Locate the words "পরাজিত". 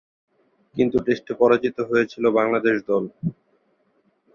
1.39-1.77